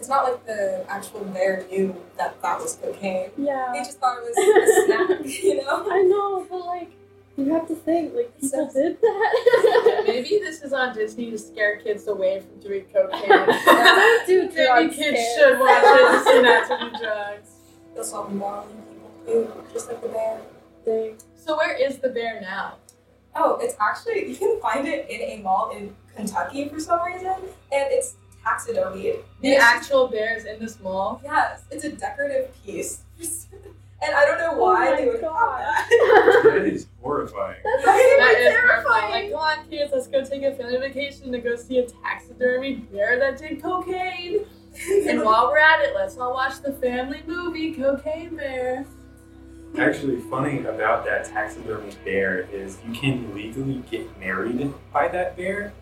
It's 0.00 0.08
not 0.08 0.24
like 0.24 0.46
the 0.46 0.84
actual 0.88 1.20
bear 1.26 1.64
knew 1.70 1.94
that 2.16 2.40
that 2.40 2.58
was 2.58 2.74
cocaine. 2.76 3.30
Yeah. 3.36 3.68
They 3.72 3.80
just 3.80 3.98
thought 4.00 4.16
it 4.18 4.34
was 4.34 4.38
a 4.38 4.86
snack, 5.26 5.42
you 5.44 5.56
know? 5.58 5.86
I 5.90 6.00
know, 6.02 6.46
but 6.48 6.64
like, 6.64 6.90
you 7.36 7.52
have 7.52 7.68
to 7.68 7.74
think, 7.74 8.14
like, 8.14 8.34
people 8.40 8.48
So- 8.48 8.70
did 8.80 8.98
that. 9.00 10.04
Maybe 10.08 10.38
this 10.38 10.62
is 10.62 10.72
on 10.72 10.94
Disney 10.94 11.30
to 11.30 11.38
scare 11.38 11.76
kids 11.80 12.08
away 12.08 12.40
from 12.40 12.60
doing 12.60 12.86
cocaine. 12.92 13.28
Don't 13.28 14.26
do 14.26 14.42
Maybe 14.48 14.54
drugs, 14.54 14.96
kids 14.96 15.16
kids. 15.18 15.34
should 15.36 15.58
watch 15.60 15.82
it 15.84 16.12
to 16.12 16.24
see 16.24 16.42
not 16.42 16.66
to 16.68 16.90
do 16.98 17.04
drugs. 17.04 17.50
They'll 17.94 18.04
stop 18.04 18.30
mauling 18.30 18.82
people 18.90 19.10
too, 19.26 19.52
just 19.74 19.88
like 19.88 20.00
the 20.00 20.08
bear. 20.08 20.40
Dang. 20.86 21.16
So 21.36 21.56
where 21.58 21.74
is 21.76 21.98
the 21.98 22.08
bear 22.08 22.40
now? 22.40 22.76
Oh, 23.36 23.58
it's 23.60 23.74
actually 23.80 24.28
you 24.30 24.34
can 24.36 24.58
find 24.60 24.88
it 24.88 25.08
in 25.10 25.20
a 25.20 25.42
mall 25.42 25.70
in 25.76 25.94
Kentucky 26.16 26.68
for 26.68 26.80
some 26.80 27.00
reason, 27.04 27.28
and 27.28 27.86
it's 27.92 28.14
taxidermied. 28.44 29.20
The 29.42 29.56
actual 29.56 30.08
bear 30.08 30.36
is 30.36 30.44
in 30.44 30.58
this 30.58 30.80
mall. 30.80 31.20
Yes, 31.24 31.62
it's 31.70 31.84
a 31.84 31.92
decorative 31.92 32.50
piece, 32.64 33.02
and 34.02 34.14
I 34.14 34.24
don't 34.24 34.38
know 34.38 34.52
Oh 34.52 34.58
why 34.64 34.90
my 34.90 34.96
they 34.96 35.06
would 35.08 35.20
God. 35.20 35.60
have 35.62 35.88
that. 35.88 36.40
That 36.54 36.66
is 36.66 36.86
horrifying. 37.02 37.58
That's 37.64 37.84
That 37.84 38.18
That 38.18 38.50
terrifying. 38.52 39.10
Like, 39.10 39.30
come 39.30 39.40
on, 39.40 39.68
kids, 39.70 39.92
let's 39.92 40.06
go 40.08 40.24
take 40.24 40.42
a 40.42 40.54
family 40.54 40.76
vacation 40.78 41.32
to 41.32 41.38
go 41.38 41.56
see 41.56 41.78
a 41.78 41.86
taxidermy 41.86 42.76
bear 42.76 43.18
that 43.18 43.38
did 43.38 43.62
cocaine. 43.62 44.44
And 45.08 45.22
while 45.24 45.48
we're 45.50 45.58
at 45.58 45.80
it, 45.80 45.94
let's 45.96 46.16
all 46.16 46.32
watch 46.32 46.60
the 46.62 46.72
family 46.72 47.22
movie 47.26 47.74
Cocaine 47.74 48.36
Bear. 48.36 48.86
Actually, 49.78 50.20
funny 50.30 50.60
about 50.60 51.04
that 51.04 51.24
taxidermy 51.24 51.92
bear 52.04 52.42
is 52.52 52.78
you 52.86 52.92
can 52.94 53.34
legally 53.34 53.82
get 53.90 54.18
married 54.20 54.72
by 54.92 55.08
that 55.08 55.36
bear. 55.36 55.72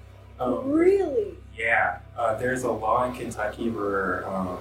Um, 0.41 0.71
Really? 0.71 1.37
yeah, 1.57 1.99
uh, 2.19 2.35
there's 2.37 2.65
a 2.65 2.71
law 2.71 3.05
in 3.05 3.15
Kentucky 3.15 3.71
where 3.71 4.29
um, 4.29 4.59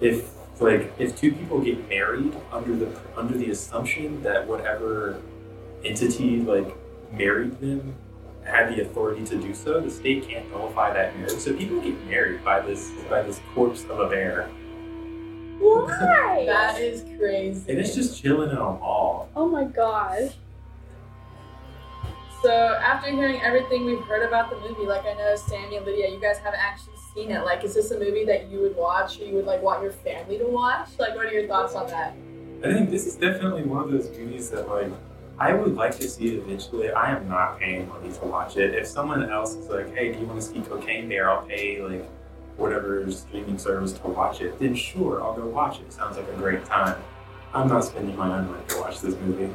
if 0.00 0.30
like 0.60 0.92
if 0.98 1.16
two 1.18 1.32
people 1.32 1.60
get 1.60 1.88
married 1.88 2.32
under 2.52 2.76
the 2.76 2.88
under 3.16 3.36
the 3.36 3.50
assumption 3.50 4.22
that 4.22 4.46
whatever 4.46 5.20
entity 5.84 6.40
like 6.40 6.74
married 7.12 7.58
them 7.60 7.94
had 8.44 8.74
the 8.74 8.82
authority 8.82 9.24
to 9.24 9.36
do 9.36 9.54
so, 9.54 9.80
the 9.80 9.90
state 9.90 10.26
can't 10.28 10.50
nullify 10.50 10.92
that 10.92 11.14
marriage. 11.16 11.32
So 11.38 11.54
people 11.54 11.80
get 11.80 12.02
married 12.06 12.44
by 12.44 12.60
this 12.60 12.90
by 13.08 13.22
this 13.22 13.40
corpse 13.54 13.84
of 13.84 13.98
a 14.00 14.08
bear, 14.08 14.48
Why? 15.58 16.44
That 16.46 16.80
is 16.80 17.04
crazy. 17.18 17.70
and 17.70 17.78
it's 17.78 17.94
just 17.94 18.20
chilling 18.22 18.50
in 18.50 18.56
a 18.56 18.60
mall. 18.60 19.28
oh 19.36 19.48
my 19.48 19.64
gosh. 19.64 20.32
So 22.42 22.50
after 22.50 23.10
hearing 23.10 23.40
everything 23.42 23.84
we've 23.84 24.02
heard 24.04 24.26
about 24.26 24.48
the 24.48 24.56
movie, 24.60 24.86
like 24.86 25.04
I 25.04 25.12
know 25.12 25.36
Sammy 25.36 25.76
and 25.76 25.84
Lydia, 25.84 26.08
you 26.10 26.18
guys 26.18 26.38
haven't 26.38 26.60
actually 26.60 26.94
seen 27.14 27.30
it. 27.30 27.44
Like, 27.44 27.64
is 27.64 27.74
this 27.74 27.90
a 27.90 27.98
movie 27.98 28.24
that 28.24 28.50
you 28.50 28.60
would 28.60 28.76
watch 28.76 29.20
or 29.20 29.24
you 29.24 29.34
would 29.34 29.44
like 29.44 29.62
want 29.62 29.82
your 29.82 29.92
family 29.92 30.38
to 30.38 30.46
watch? 30.46 30.88
Like, 30.98 31.14
what 31.14 31.26
are 31.26 31.32
your 31.32 31.46
thoughts 31.46 31.74
on 31.74 31.86
that? 31.88 32.14
I 32.64 32.72
think 32.72 32.90
this 32.90 33.06
is 33.06 33.16
definitely 33.16 33.64
one 33.64 33.84
of 33.84 33.90
those 33.90 34.08
movies 34.16 34.50
that 34.50 34.68
like 34.68 34.90
I 35.38 35.52
would 35.52 35.74
like 35.74 35.96
to 35.98 36.08
see 36.08 36.28
it 36.28 36.38
eventually. 36.38 36.90
I 36.90 37.14
am 37.14 37.28
not 37.28 37.58
paying 37.58 37.88
money 37.88 38.10
to 38.12 38.24
watch 38.26 38.56
it. 38.56 38.74
If 38.74 38.86
someone 38.86 39.30
else 39.30 39.54
is 39.54 39.68
like, 39.68 39.94
"Hey, 39.94 40.12
do 40.12 40.20
you 40.20 40.26
want 40.26 40.40
to 40.40 40.46
see 40.46 40.60
Cocaine 40.60 41.08
Bear?" 41.08 41.30
I'll 41.30 41.42
pay 41.42 41.82
like 41.82 42.06
whatever 42.56 43.10
streaming 43.10 43.58
service 43.58 43.92
to 43.92 44.08
watch 44.08 44.40
it. 44.40 44.58
Then 44.58 44.74
sure, 44.74 45.22
I'll 45.22 45.34
go 45.34 45.46
watch 45.46 45.80
it. 45.80 45.92
Sounds 45.92 46.16
like 46.16 46.28
a 46.28 46.36
great 46.36 46.64
time. 46.64 47.02
I'm 47.52 47.68
not 47.68 47.84
spending 47.84 48.16
my 48.16 48.38
own 48.38 48.50
money 48.50 48.62
to 48.68 48.80
watch 48.80 49.00
this 49.00 49.14
movie. 49.16 49.50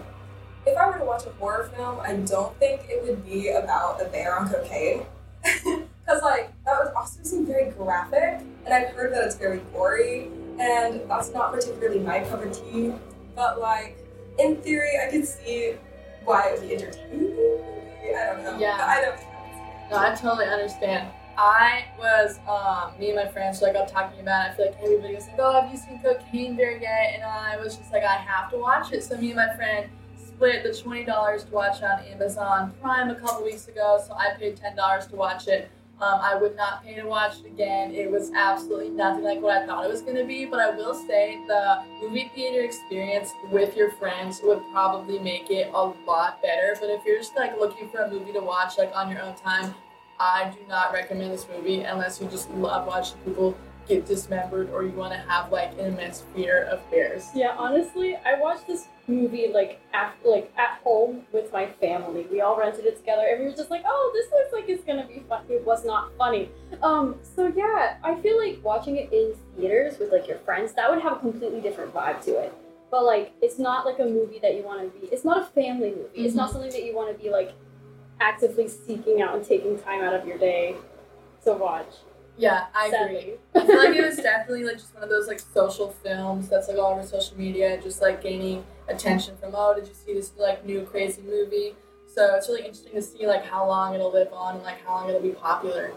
If 0.66 0.78
I 0.78 0.90
were 0.90 0.98
to 0.98 1.06
watch 1.06 1.26
a 1.26 1.30
horror 1.32 1.70
film, 1.76 2.00
I 2.00 2.16
don't 2.16 2.58
think 2.58 2.82
it 2.90 3.04
would 3.04 3.24
be 3.26 3.50
about 3.50 4.02
a 4.02 4.06
bear 4.06 4.38
on 4.38 4.50
cocaine. 4.50 5.06
Because, 6.06 6.22
like, 6.22 6.54
that 6.66 6.84
would 6.84 6.94
also 6.94 7.24
seem 7.24 7.48
very 7.48 7.72
graphic, 7.72 8.46
and 8.66 8.72
I've 8.72 8.90
heard 8.90 9.12
that 9.14 9.24
it's 9.24 9.34
very 9.36 9.60
gory, 9.74 10.30
and 10.60 11.02
that's 11.10 11.34
not 11.34 11.52
particularly 11.52 12.00
my 12.00 12.20
cup 12.20 12.46
of 12.46 12.54
tea. 12.54 12.94
But, 13.36 13.60
like, 13.60 13.98
in 14.38 14.58
theory, 14.58 14.92
I 15.04 15.10
could 15.10 15.26
see 15.26 15.74
why 16.24 16.50
it 16.50 16.60
would 16.60 16.70
be 16.70 16.76
entertaining. 16.76 17.34
I 18.16 18.26
don't 18.28 18.44
know. 18.44 18.56
Yeah. 18.60 18.78
I 18.88 19.02
don't 19.02 19.20
No, 19.90 19.98
I 19.98 20.14
totally 20.14 20.46
understand. 20.46 21.12
I 21.40 21.86
was, 21.98 22.38
um, 22.48 22.98
me 23.00 23.10
and 23.10 23.16
my 23.18 23.28
friends, 23.28 23.64
like, 23.64 23.76
I'm 23.76 23.88
talking 23.88 24.20
about 24.20 24.50
it. 24.50 24.52
I 24.52 24.56
feel 24.56 24.66
like 24.68 24.78
everybody 24.84 25.16
was 25.16 25.28
like, 25.28 25.38
oh, 25.40 25.60
have 25.60 25.72
you 25.72 25.78
seen 25.78 26.00
Cocaine 26.04 26.56
Bear 26.56 26.78
yet? 26.78 27.16
And 27.16 27.24
I 27.24 27.58
was 27.58 27.78
just 27.78 27.92
like, 27.92 28.04
I 28.04 28.14
have 28.14 28.52
to 28.52 28.58
watch 28.58 28.94
it. 28.94 29.04
So 29.04 29.18
me 29.18 29.32
and 29.32 29.38
my 29.38 29.56
friend 29.56 29.90
split 30.36 30.64
the 30.64 30.70
$20 30.70 31.06
to 31.46 31.52
watch 31.54 31.82
on 31.82 32.04
Amazon 32.06 32.74
Prime 32.82 33.10
a 33.10 33.16
couple 33.16 33.44
weeks 33.44 33.68
ago. 33.68 34.02
So 34.06 34.14
I 34.14 34.36
paid 34.38 34.58
$10 34.58 35.10
to 35.10 35.16
watch 35.16 35.48
it. 35.48 35.70
Um, 36.02 36.20
I 36.22 36.36
would 36.36 36.58
not 36.58 36.84
pay 36.84 36.96
to 36.96 37.06
watch 37.06 37.40
it 37.40 37.46
again. 37.46 37.96
It 37.96 38.12
was 38.12 38.30
absolutely 38.36 38.90
nothing 38.90 39.24
like 39.24 39.40
what 39.40 39.64
I 39.64 39.66
thought 39.66 39.86
it 39.86 39.92
was 39.92 40.02
going 40.02 40.18
to 40.18 40.26
be. 40.26 40.44
But 40.46 40.60
I 40.60 40.76
will 40.76 40.94
say 40.94 41.40
the 41.48 41.84
movie 42.02 42.30
theater 42.36 42.66
experience 42.66 43.32
with 43.50 43.78
your 43.78 43.92
friends 43.92 44.42
would 44.44 44.62
probably 44.74 45.20
make 45.20 45.50
it 45.50 45.72
a 45.74 45.94
lot 46.06 46.42
better. 46.42 46.76
But 46.82 46.90
if 46.90 47.06
you're 47.06 47.20
just 47.20 47.36
like 47.38 47.58
looking 47.58 47.88
for 47.88 48.00
a 48.00 48.12
movie 48.12 48.34
to 48.34 48.42
watch 48.42 48.78
like 48.78 48.92
on 48.94 49.10
your 49.10 49.22
own 49.22 49.36
time, 49.36 49.74
I 50.20 50.54
do 50.54 50.68
not 50.68 50.92
recommend 50.92 51.32
this 51.32 51.48
movie 51.56 51.82
unless 51.82 52.20
you 52.20 52.28
just 52.28 52.50
love 52.52 52.88
watching 52.88 53.18
people 53.20 53.56
get 53.88 54.06
dismembered 54.06 54.70
or 54.72 54.84
you 54.84 54.92
want 54.92 55.14
to 55.14 55.20
have 55.20 55.52
like 55.52 55.72
an 55.74 55.86
immense 55.86 56.24
fear 56.36 56.64
of 56.66 56.80
bears. 56.92 57.28
Yeah, 57.36 57.56
honestly, 57.58 58.16
I 58.26 58.40
watched 58.40 58.68
this 58.68 58.88
movie 59.08 59.52
like 59.54 59.80
at 59.94 60.16
like 60.24 60.52
at 60.58 60.80
home 60.84 61.22
with 61.32 61.52
my 61.54 61.68
family. 61.68 62.26
We 62.32 62.42
all 62.42 62.58
rented 62.58 62.86
it 62.86 62.98
together, 62.98 63.24
and 63.30 63.40
we 63.40 63.46
were 63.46 63.56
just 63.56 63.70
like, 63.70 63.84
"Oh, 63.86 64.12
this 64.14 64.32
looks 64.32 64.54
like 64.54 64.70
it's 64.70 64.84
gonna 64.84 65.08
be 65.08 65.24
fun." 65.28 65.44
It 65.50 65.66
was 65.66 65.86
not 65.86 66.12
funny. 66.18 66.50
Um, 66.82 67.16
so 67.22 67.52
yeah, 67.56 67.98
I 68.04 68.16
feel 68.16 68.38
like 68.38 68.64
watching 68.64 68.98
it 68.98 69.12
in 69.14 69.34
theaters 69.56 70.00
with 70.00 70.12
like 70.12 70.28
your 70.28 70.38
friends 70.40 70.74
that 70.74 70.90
would 70.90 71.02
have 71.02 71.14
a 71.14 71.20
completely 71.20 71.62
different 71.62 71.94
vibe 71.94 72.24
to 72.26 72.40
it. 72.40 72.54
But 72.92 73.04
like, 73.04 73.34
it's 73.42 73.60
not 73.60 73.86
like 73.86 74.00
a 74.00 74.06
movie 74.06 74.40
that 74.40 74.56
you 74.56 74.64
want 74.64 74.82
to 74.82 75.00
be. 75.00 75.08
It's 75.08 75.26
not 75.26 75.42
a 75.42 75.46
family 75.46 75.90
movie. 75.90 76.10
It's 76.16 76.36
not 76.36 76.52
something 76.52 76.72
that 76.72 76.84
you 76.84 76.96
want 76.96 77.16
to 77.16 77.22
be 77.22 77.30
like 77.30 77.54
actively 78.20 78.68
seeking 78.68 79.22
out 79.22 79.36
and 79.36 79.46
taking 79.46 79.78
time 79.80 80.02
out 80.02 80.14
of 80.14 80.26
your 80.26 80.38
day 80.38 80.76
to 81.44 81.54
watch. 81.54 81.88
Yeah, 82.38 82.66
I 82.76 82.88
agree. 82.88 83.36
I 83.56 83.66
feel 83.66 83.78
like 83.78 83.96
it 83.96 84.06
was 84.06 84.18
definitely 84.18 84.66
like 84.66 84.76
just 84.78 84.94
one 84.94 85.04
of 85.04 85.10
those 85.10 85.28
like 85.28 85.40
social 85.40 85.90
films 85.90 86.50
that's 86.50 86.68
like 86.68 86.78
all 86.78 86.94
over 86.94 87.04
social 87.04 87.38
media, 87.38 87.80
just 87.82 88.02
like 88.02 88.22
gaining 88.22 88.64
attention 88.88 89.38
from 89.38 89.54
oh, 89.56 89.74
did 89.74 89.88
you 89.88 89.94
see 89.94 90.14
this 90.14 90.34
like 90.38 90.66
new 90.66 90.84
crazy 90.84 91.22
movie? 91.22 91.76
So 92.08 92.36
it's 92.36 92.48
really 92.48 92.62
interesting 92.62 92.94
to 92.94 93.02
see 93.02 93.26
like 93.28 93.46
how 93.46 93.68
long 93.68 93.94
it'll 93.94 94.12
live 94.12 94.32
on 94.34 94.56
and 94.56 94.64
like 94.64 94.84
how 94.86 94.96
long 94.96 95.10
it'll 95.10 95.22
be 95.22 95.32
popular. 95.32 95.94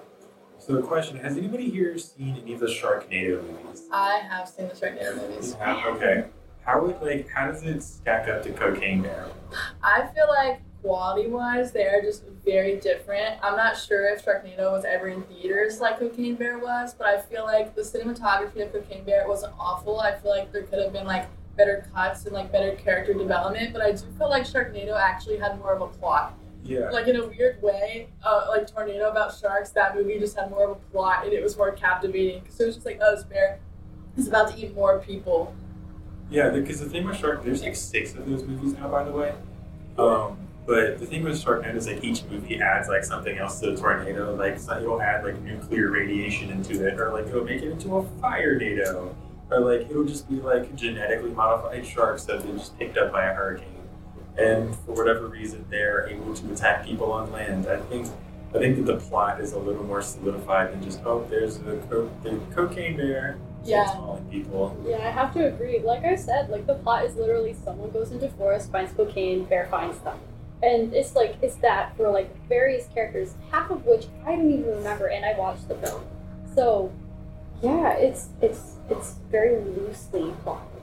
So 0.58 0.74
the 0.74 0.82
question: 0.82 1.16
Has 1.18 1.36
anybody 1.36 1.70
here 1.70 1.96
seen 1.98 2.36
any 2.42 2.54
of 2.54 2.60
the 2.60 2.66
Sharknado 2.66 3.42
movies? 3.42 3.84
I 3.92 4.18
have 4.28 4.48
seen 4.48 4.68
the 4.68 4.74
Sharknado 4.74 5.16
movies. 5.16 5.52
You 5.52 5.64
have? 5.64 5.96
Okay. 5.96 6.24
How 6.64 6.82
would 6.82 7.00
like 7.00 7.28
how 7.28 7.46
does 7.50 7.62
it 7.62 7.82
stack 7.82 8.28
up 8.28 8.42
to 8.42 8.52
Cocaine 8.52 9.02
Bear? 9.02 9.26
I 9.82 10.06
feel 10.14 10.26
like 10.28 10.60
quality 10.82 11.28
wise, 11.28 11.72
they 11.72 11.86
are 11.86 12.00
just 12.00 12.24
very 12.44 12.76
different. 12.76 13.38
I'm 13.42 13.56
not 13.56 13.76
sure 13.76 14.08
if 14.08 14.24
Sharknado 14.24 14.72
was 14.72 14.84
ever 14.84 15.08
in 15.08 15.22
theaters 15.22 15.80
like 15.80 15.98
Cocaine 15.98 16.36
Bear 16.36 16.58
was, 16.58 16.94
but 16.94 17.06
I 17.06 17.20
feel 17.20 17.44
like 17.44 17.74
the 17.74 17.82
cinematography 17.82 18.64
of 18.64 18.72
Cocaine 18.72 19.04
Bear 19.04 19.28
wasn't 19.28 19.54
awful. 19.58 20.00
I 20.00 20.16
feel 20.16 20.30
like 20.30 20.52
there 20.52 20.62
could 20.62 20.80
have 20.80 20.92
been 20.92 21.06
like 21.06 21.26
better 21.56 21.88
cuts 21.92 22.24
and 22.24 22.34
like 22.34 22.52
better 22.52 22.76
character 22.76 23.14
development, 23.14 23.72
but 23.72 23.82
I 23.82 23.92
do 23.92 24.04
feel 24.16 24.30
like 24.30 24.44
Sharknado 24.44 24.98
actually 24.98 25.38
had 25.38 25.58
more 25.58 25.74
of 25.74 25.82
a 25.82 25.88
plot. 25.88 26.34
Yeah. 26.64 26.90
Like 26.90 27.06
in 27.06 27.16
a 27.16 27.26
weird 27.26 27.62
way, 27.62 28.08
uh, 28.22 28.46
like 28.48 28.72
Tornado 28.72 29.10
about 29.10 29.34
sharks, 29.36 29.70
that 29.70 29.94
movie 29.94 30.18
just 30.18 30.36
had 30.36 30.50
more 30.50 30.64
of 30.64 30.70
a 30.72 30.80
plot 30.92 31.24
and 31.24 31.32
it 31.32 31.42
was 31.42 31.56
more 31.56 31.72
captivating 31.72 32.42
because 32.42 32.60
it 32.60 32.66
was 32.66 32.74
just 32.76 32.86
like, 32.86 32.98
oh, 33.02 33.14
this 33.14 33.24
bear 33.24 33.58
is 34.16 34.28
about 34.28 34.52
to 34.52 34.58
eat 34.58 34.74
more 34.74 34.98
people. 34.98 35.54
Yeah, 36.30 36.50
because 36.50 36.80
the 36.80 36.88
thing 36.88 37.06
with 37.06 37.16
Shark, 37.16 37.42
there's 37.42 37.62
like 37.62 37.74
six 37.74 38.14
of 38.14 38.28
those 38.28 38.44
movies 38.44 38.74
now, 38.74 38.88
by 38.88 39.02
the 39.02 39.12
way. 39.12 39.34
Um, 39.96 40.36
but 40.68 40.98
the 41.00 41.06
thing 41.06 41.24
with 41.24 41.42
Sharknado 41.42 41.74
is 41.74 41.86
like 41.88 42.04
each 42.04 42.22
movie 42.30 42.60
adds 42.60 42.88
like 42.88 43.02
something 43.02 43.36
else 43.38 43.58
to 43.60 43.70
the 43.72 43.76
tornado. 43.76 44.34
Like 44.36 44.58
so 44.60 44.78
it'll 44.78 45.00
add 45.02 45.24
like 45.24 45.40
nuclear 45.40 45.90
radiation 45.90 46.50
into 46.50 46.86
it, 46.86 47.00
or 47.00 47.10
like 47.12 47.26
it'll 47.26 47.42
make 47.44 47.62
it 47.62 47.70
into 47.72 47.96
a 47.96 48.02
fire 48.20 48.60
nado, 48.60 49.14
or 49.50 49.60
like 49.60 49.90
it'll 49.90 50.04
just 50.04 50.28
be 50.28 50.36
like 50.36 50.76
genetically 50.76 51.30
modified 51.30 51.84
sharks 51.86 52.24
that 52.26 52.36
have 52.36 52.46
been 52.46 52.58
just 52.58 52.78
picked 52.78 52.98
up 52.98 53.10
by 53.10 53.24
a 53.24 53.34
hurricane, 53.34 53.66
and 54.36 54.76
for 54.76 54.92
whatever 54.92 55.26
reason 55.26 55.64
they're 55.70 56.06
able 56.06 56.34
to 56.34 56.52
attack 56.52 56.84
people 56.84 57.10
on 57.10 57.32
land. 57.32 57.66
I 57.66 57.78
think. 57.80 58.06
I 58.54 58.58
think 58.60 58.76
that 58.76 58.86
the 58.86 58.96
plot 58.96 59.42
is 59.42 59.52
a 59.52 59.58
little 59.58 59.84
more 59.84 60.00
solidified 60.00 60.72
than 60.72 60.82
just 60.82 61.00
oh, 61.04 61.26
there's 61.28 61.56
a 61.58 61.76
co- 61.90 62.10
the 62.22 62.40
cocaine 62.54 62.96
bear, 62.96 63.36
Yeah. 63.62 63.84
people. 64.30 64.74
Yeah, 64.86 64.96
I 65.06 65.10
have 65.10 65.34
to 65.34 65.48
agree. 65.48 65.80
Like 65.80 66.02
I 66.06 66.14
said, 66.16 66.48
like 66.48 66.66
the 66.66 66.76
plot 66.76 67.04
is 67.04 67.14
literally 67.16 67.52
someone 67.62 67.90
goes 67.90 68.10
into 68.10 68.30
forest, 68.30 68.72
finds 68.72 68.92
cocaine, 68.92 69.44
bear 69.44 69.66
finds 69.70 69.98
them. 69.98 70.16
And 70.62 70.92
it's 70.92 71.14
like 71.14 71.36
it's 71.40 71.56
that 71.56 71.96
for 71.96 72.10
like 72.10 72.30
various 72.48 72.88
characters, 72.88 73.34
half 73.50 73.70
of 73.70 73.84
which 73.86 74.06
I 74.26 74.36
don't 74.36 74.50
even 74.50 74.66
remember 74.66 75.06
and 75.06 75.24
I 75.24 75.38
watched 75.38 75.68
the 75.68 75.76
film. 75.76 76.02
So 76.54 76.92
yeah, 77.62 77.92
it's 77.92 78.28
it's 78.40 78.76
it's 78.90 79.14
very 79.30 79.58
loosely 79.60 80.32
plotted. 80.42 80.78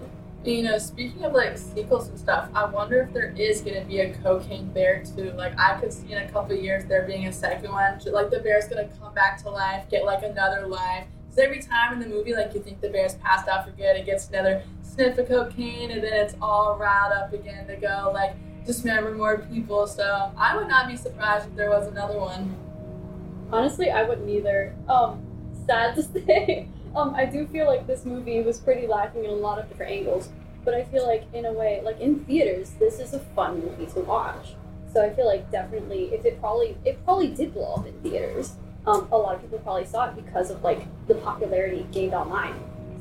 You 0.46 0.62
know, 0.62 0.77
speaking 0.77 1.25
of 1.25 1.34
like 1.34 1.58
sequels 1.58 2.08
and 2.08 2.20
stuff, 2.20 2.50
I 2.53 2.65
wonder 2.65 3.01
if 3.01 3.13
there 3.13 3.34
is 3.36 3.62
gonna 3.62 3.84
be 3.84 4.01
a 4.01 4.13
Cocaine 4.13 4.70
Bear 4.72 5.03
too. 5.03 5.32
Like 5.32 5.58
I 5.60 5.79
could 5.79 5.91
see 5.91 6.12
in 6.13 6.20
a 6.22 6.29
couple 6.29 6.55
years 6.55 6.86
there 6.86 7.01
being 7.08 7.27
a 7.27 7.34
second 7.34 7.72
one. 7.72 8.00
Like 8.05 8.29
the 8.29 8.39
bear's 8.39 8.67
gonna 8.67 8.88
come 9.00 9.13
back 9.13 9.41
to 9.44 9.50
life, 9.50 9.89
get 9.89 10.05
like 10.05 10.24
another 10.24 10.67
life. 10.67 11.05
Because 11.24 11.39
every 11.39 11.62
time 11.62 11.94
in 11.94 12.00
the 12.00 12.08
movie, 12.08 12.36
like 12.36 12.53
you 12.53 12.62
think 12.62 12.79
the 12.79 12.89
bear's 12.89 13.15
passed 13.15 13.48
out 13.48 13.65
for 13.65 13.72
good, 13.72 13.98
it 13.98 14.05
gets 14.05 14.29
another 14.29 14.62
sniff 14.84 15.17
of 15.17 15.27
cocaine, 15.27 15.89
and 15.89 16.03
then 16.03 16.13
it's 16.13 16.36
all 16.41 16.77
riled 16.77 17.12
up 17.12 17.34
again 17.34 17.65
to 17.67 17.75
go 17.75 18.12
like 18.13 18.36
dismember 18.66 19.12
more 19.14 19.38
people. 19.38 19.88
So 19.88 20.32
I 20.38 20.56
would 20.56 20.68
not 20.68 20.88
be 20.88 20.96
surprised 20.96 21.48
if 21.48 21.56
there 21.56 21.70
was 21.70 21.88
another 21.88 22.18
one. 22.18 22.56
Honestly, 23.52 23.92
I 23.92 24.04
wouldn't 24.04 24.30
either. 24.30 24.76
Um, 24.88 25.22
sad 25.66 25.96
to 25.96 26.04
say. 26.26 26.68
Um, 26.96 27.14
I 27.14 27.26
do 27.26 27.46
feel 27.48 27.66
like 27.66 27.88
this 27.88 28.06
movie 28.06 28.42
was 28.42 28.60
pretty 28.60 28.88
lacking 28.88 29.26
in 29.26 29.32
a 29.32 29.34
lot 29.34 29.60
of 29.60 29.68
different 29.68 29.92
angles, 29.92 30.30
but 30.64 30.74
I 30.74 30.86
feel 30.86 31.06
like 31.06 31.26
in 31.34 31.46
a 31.46 31.52
way, 31.52 31.82
like 31.84 32.00
in 32.00 32.24
theaters, 32.24 32.72
this 32.80 33.00
is 33.00 33.14
a 33.14 33.20
fun 33.20 33.60
movie 33.60 33.86
to 33.94 34.00
watch. 34.00 34.56
So 34.94 35.04
I 35.04 35.14
feel 35.14 35.26
like 35.26 35.52
definitely, 35.52 36.14
if 36.14 36.24
it 36.24 36.40
probably 36.40 36.78
it 36.86 37.04
probably 37.04 37.28
did 37.28 37.54
blow 37.54 37.76
up 37.76 37.86
in 37.86 37.94
theaters. 38.02 38.54
Um, 38.88 39.08
a 39.12 39.18
lot 39.18 39.34
of 39.34 39.42
people 39.42 39.58
probably 39.60 39.86
saw 39.86 40.10
it 40.10 40.16
because 40.16 40.52
of 40.52 40.64
like 40.64 40.86
the 41.08 41.16
popularity 41.16 41.80
it 41.80 41.92
gained 41.92 42.14
online. 42.14 42.54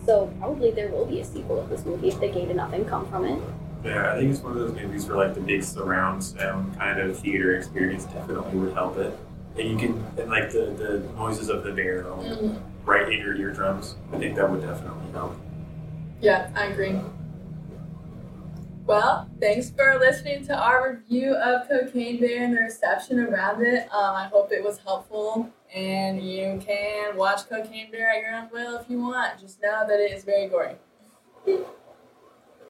So 0.07 0.33
probably 0.39 0.71
there 0.71 0.89
will 0.89 1.07
be 1.07 1.21
a 1.21 1.25
sequel 1.25 1.61
of 1.61 1.69
this 1.69 1.85
movie 1.85 2.09
if 2.09 2.19
they 2.21 2.31
gained 2.31 2.51
enough 2.51 2.73
income 2.73 3.07
from 3.11 3.27
it. 3.27 3.41
Yeah, 3.85 4.13
I 4.13 4.17
think 4.19 4.31
it's 4.33 4.41
one 4.41 4.53
of 4.53 4.59
those 4.59 4.73
movies 4.81 5.07
where 5.07 5.19
like 5.19 5.35
the 5.35 5.41
big 5.41 5.63
surround 5.63 6.25
sound 6.25 6.77
kind 6.79 6.99
of 6.99 7.19
theater 7.19 7.55
experience 7.57 8.05
definitely 8.07 8.59
would 8.59 8.73
help 8.73 8.97
it. 8.97 9.17
And 9.59 9.69
you 9.69 9.77
can 9.77 10.05
and 10.19 10.31
like 10.31 10.51
the, 10.51 10.75
the 10.77 11.07
noises 11.17 11.49
of 11.51 11.65
the 11.65 11.73
bear 11.73 12.03
Mm. 12.05 12.61
right 12.85 13.07
in 13.13 13.21
your 13.21 13.35
eardrums. 13.37 13.97
I 14.13 14.19
think 14.19 14.37
that 14.37 14.51
would 14.51 14.63
definitely 14.63 15.11
help. 15.13 15.37
Yeah, 16.21 16.51
I 16.57 16.67
agree. 16.67 16.99
Well, 18.87 19.29
thanks 19.41 19.71
for 19.71 19.99
listening 19.99 20.47
to 20.47 20.55
our 20.55 20.93
review 20.93 21.35
of 21.35 21.69
Cocaine 21.69 22.21
Bear 22.21 22.45
and 22.45 22.55
the 22.55 22.61
reception 22.61 23.19
around 23.19 23.63
it. 23.63 23.85
Um, 23.93 24.15
I 24.15 24.25
hope 24.31 24.53
it 24.53 24.63
was 24.63 24.79
helpful, 24.79 25.49
and 25.75 26.21
you 26.23 26.61
can 26.67 27.17
watch 27.17 27.49
Cocaine 27.49 27.91
Bear 27.91 28.11
at 28.11 28.21
your 28.21 28.35
own 28.35 28.49
will 28.53 28.77
if 28.77 28.91
you 28.91 29.01
want. 29.01 29.41
Just 29.41 29.63
know 29.63 29.85
that 29.89 30.01
it 30.01 30.13
is 30.13 30.25
very 30.25 30.49
gory. 30.49 30.75